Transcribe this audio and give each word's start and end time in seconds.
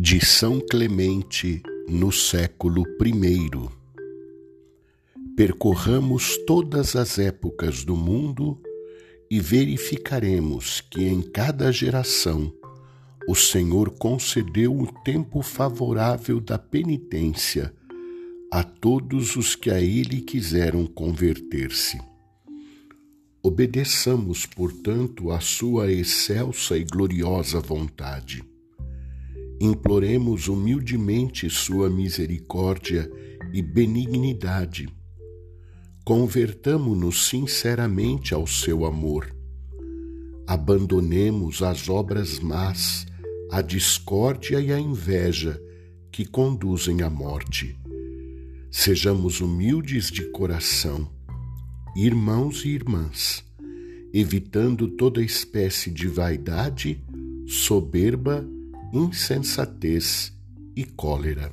de 0.00 0.24
São 0.24 0.60
Clemente 0.60 1.60
no 1.88 2.12
século 2.12 2.84
I. 3.04 3.50
Percorramos 5.36 6.38
todas 6.46 6.94
as 6.94 7.18
épocas 7.18 7.82
do 7.82 7.96
mundo 7.96 8.62
e 9.28 9.40
verificaremos 9.40 10.80
que 10.80 11.04
em 11.04 11.20
cada 11.20 11.72
geração 11.72 12.52
o 13.28 13.34
Senhor 13.34 13.90
concedeu 13.90 14.72
o 14.78 14.86
tempo 15.02 15.42
favorável 15.42 16.38
da 16.38 16.58
penitência 16.58 17.74
a 18.52 18.62
todos 18.62 19.34
os 19.34 19.56
que 19.56 19.68
a 19.68 19.80
Ele 19.80 20.20
quiseram 20.20 20.86
converter-se. 20.86 22.00
Obedeçamos, 23.42 24.46
portanto, 24.46 25.32
à 25.32 25.40
Sua 25.40 25.90
excelsa 25.90 26.78
e 26.78 26.84
gloriosa 26.84 27.58
vontade 27.58 28.44
imploremos 29.60 30.48
humildemente 30.48 31.50
Sua 31.50 31.90
misericórdia 31.90 33.10
e 33.52 33.60
benignidade. 33.60 34.88
Convertamo-nos 36.04 37.28
sinceramente 37.28 38.32
ao 38.32 38.46
seu 38.46 38.86
amor. 38.86 39.34
Abandonemos 40.46 41.62
as 41.62 41.88
obras 41.88 42.38
más, 42.38 43.06
a 43.50 43.60
discórdia 43.60 44.60
e 44.60 44.72
a 44.72 44.78
inveja 44.78 45.60
que 46.10 46.24
conduzem 46.24 47.02
à 47.02 47.10
morte. 47.10 47.76
Sejamos 48.70 49.40
humildes 49.40 50.10
de 50.10 50.30
coração, 50.30 51.10
irmãos 51.96 52.64
e 52.64 52.68
irmãs, 52.68 53.44
evitando 54.12 54.88
toda 54.88 55.22
espécie 55.22 55.90
de 55.90 56.06
vaidade, 56.06 57.02
soberba 57.46 58.46
insensatez 58.92 60.32
e 60.74 60.84
cólera. 60.84 61.52